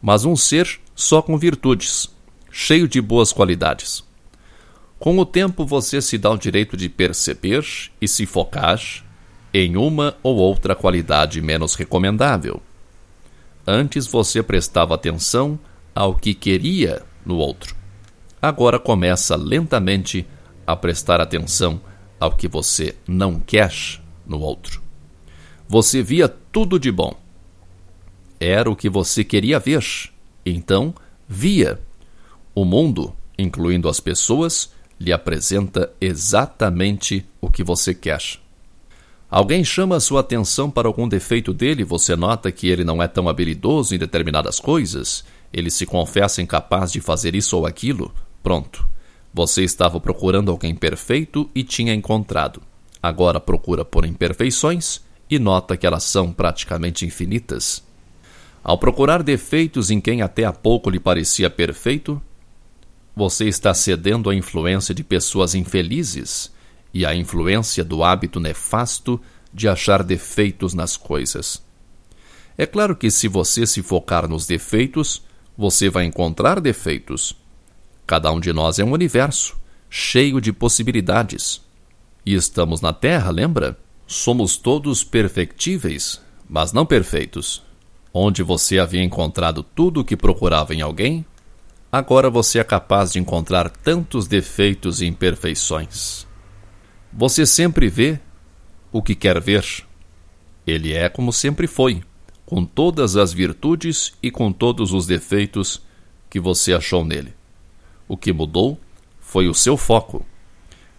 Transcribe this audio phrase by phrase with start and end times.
[0.00, 2.08] Mas um ser só com virtudes,
[2.50, 4.04] cheio de boas qualidades.
[4.98, 7.64] Com o tempo você se dá o direito de perceber
[8.00, 8.80] e se focar
[9.52, 12.62] em uma ou outra qualidade menos recomendável.
[13.66, 15.58] Antes você prestava atenção
[15.94, 17.81] ao que queria no outro.
[18.42, 20.26] Agora começa lentamente
[20.66, 21.80] a prestar atenção
[22.18, 23.72] ao que você não quer
[24.26, 24.82] no outro.
[25.68, 27.16] Você via tudo de bom.
[28.40, 29.84] Era o que você queria ver.
[30.44, 30.92] Então,
[31.28, 31.80] via.
[32.52, 38.22] O mundo, incluindo as pessoas, lhe apresenta exatamente o que você quer.
[39.30, 43.28] Alguém chama sua atenção para algum defeito dele, você nota que ele não é tão
[43.28, 48.12] habilidoso em determinadas coisas, ele se confessa incapaz de fazer isso ou aquilo,
[48.42, 48.86] pronto.
[49.32, 52.62] Você estava procurando alguém perfeito e tinha encontrado.
[53.02, 57.82] Agora procura por imperfeições e nota que elas são praticamente infinitas.
[58.62, 62.20] Ao procurar defeitos em quem até há pouco lhe parecia perfeito,
[63.14, 66.52] você está cedendo à influência de pessoas infelizes
[66.94, 69.20] e à influência do hábito nefasto
[69.52, 71.62] de achar defeitos nas coisas.
[72.56, 75.22] É claro que se você se focar nos defeitos,
[75.56, 77.36] você vai encontrar defeitos.
[78.06, 79.56] Cada um de nós é um universo,
[79.88, 81.62] cheio de possibilidades.
[82.24, 83.78] E estamos na Terra, lembra?
[84.06, 87.62] Somos todos perfectíveis, mas não perfeitos.
[88.12, 91.24] Onde você havia encontrado tudo o que procurava em alguém,
[91.90, 96.26] agora você é capaz de encontrar tantos defeitos e imperfeições.
[97.12, 98.20] Você sempre vê
[98.90, 99.64] o que quer ver.
[100.66, 102.02] Ele é como sempre foi,
[102.44, 105.82] com todas as virtudes e com todos os defeitos
[106.28, 107.34] que você achou nele.
[108.12, 108.78] O que mudou
[109.18, 110.22] foi o seu foco.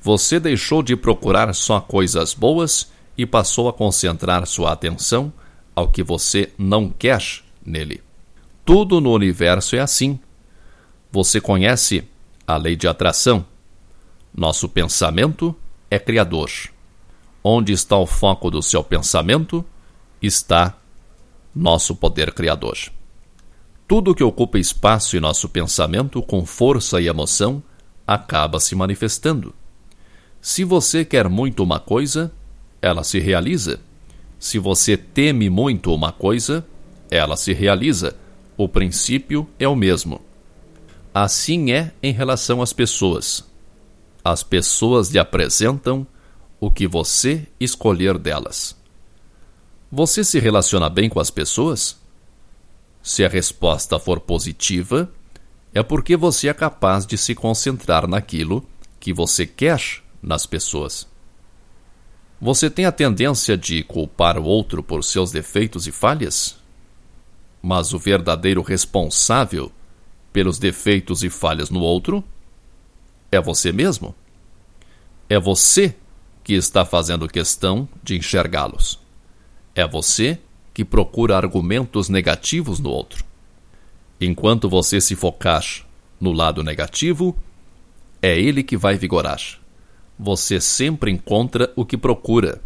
[0.00, 5.32] Você deixou de procurar só coisas boas e passou a concentrar sua atenção
[5.74, 7.20] ao que você não quer
[7.66, 8.00] nele.
[8.64, 10.20] Tudo no universo é assim.
[11.10, 12.04] Você conhece
[12.46, 13.44] a lei de atração.
[14.32, 15.52] Nosso pensamento
[15.90, 16.48] é criador.
[17.42, 19.64] Onde está o foco do seu pensamento,
[20.22, 20.78] está
[21.52, 22.78] nosso poder criador.
[23.90, 27.60] Tudo que ocupa espaço em nosso pensamento com força e emoção
[28.06, 29.52] acaba se manifestando.
[30.40, 32.30] Se você quer muito uma coisa,
[32.80, 33.80] ela se realiza.
[34.38, 36.64] Se você teme muito uma coisa,
[37.10, 38.16] ela se realiza.
[38.56, 40.20] O princípio é o mesmo.
[41.12, 43.44] Assim é em relação às pessoas.
[44.22, 46.06] As pessoas lhe apresentam
[46.60, 48.76] o que você escolher delas.
[49.90, 51.99] Você se relaciona bem com as pessoas?
[53.02, 55.10] Se a resposta for positiva,
[55.72, 58.64] é porque você é capaz de se concentrar naquilo
[58.98, 59.80] que você quer
[60.22, 61.08] nas pessoas.
[62.40, 66.58] Você tem a tendência de culpar o outro por seus defeitos e falhas?
[67.62, 69.70] Mas o verdadeiro responsável
[70.32, 72.24] pelos defeitos e falhas no outro
[73.30, 74.14] é você mesmo.
[75.28, 75.94] É você
[76.42, 78.98] que está fazendo questão de enxergá-los.
[79.74, 80.38] É você
[80.72, 83.24] que procura argumentos negativos no outro.
[84.20, 85.64] Enquanto você se focar
[86.20, 87.36] no lado negativo,
[88.20, 89.40] é ele que vai vigorar.
[90.22, 92.60] você sempre encontra o que procura.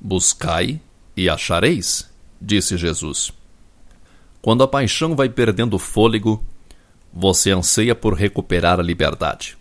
[0.00, 0.80] Buscai
[1.16, 2.10] e achareis,
[2.42, 3.32] disse Jesus.
[4.42, 6.44] Quando a paixão vai perdendo fôlego,
[7.12, 9.56] você anseia por recuperar a liberdade.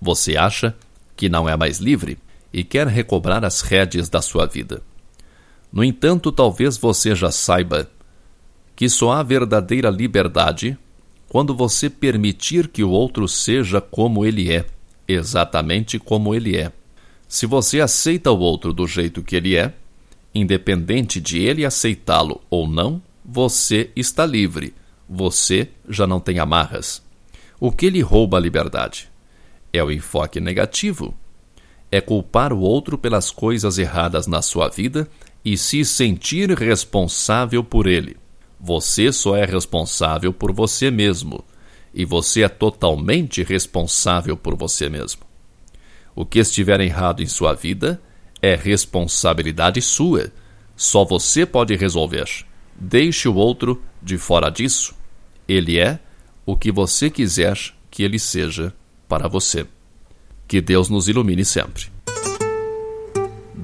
[0.00, 0.76] Você acha
[1.16, 2.18] que não é mais livre
[2.52, 4.80] e quer recobrar as rédeas da sua vida.
[5.76, 7.86] No entanto, talvez você já saiba
[8.74, 10.78] que só há verdadeira liberdade
[11.28, 14.64] quando você permitir que o outro seja como ele é
[15.06, 16.72] exatamente como ele é.
[17.28, 19.74] Se você aceita o outro do jeito que ele é,
[20.34, 24.72] independente de ele aceitá-lo ou não, você está livre.
[25.06, 27.02] Você já não tem amarras.
[27.60, 29.10] O que lhe rouba a liberdade?
[29.74, 31.14] É o enfoque negativo.
[31.92, 35.06] É culpar o outro pelas coisas erradas na sua vida
[35.46, 38.16] e se sentir responsável por ele.
[38.58, 41.44] Você só é responsável por você mesmo
[41.94, 45.22] e você é totalmente responsável por você mesmo.
[46.16, 48.02] O que estiver errado em sua vida
[48.42, 50.32] é responsabilidade sua.
[50.74, 52.28] Só você pode resolver.
[52.74, 54.96] Deixe o outro de fora disso.
[55.46, 56.00] Ele é
[56.44, 57.56] o que você quiser
[57.88, 58.74] que ele seja
[59.08, 59.64] para você.
[60.48, 61.95] Que Deus nos ilumine sempre.